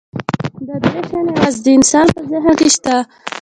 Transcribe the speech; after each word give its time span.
دا 0.67 0.75
درې 0.83 1.01
شیان 1.09 1.27
یواځې 1.33 1.59
د 1.63 1.67
انسان 1.77 2.05
په 2.13 2.21
ذهن 2.29 2.53
کې 2.59 2.67
شته. 2.75 2.95